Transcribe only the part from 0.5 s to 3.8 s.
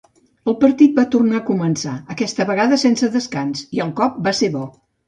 El partit va tornar a començar, aquesta vegada sense descans,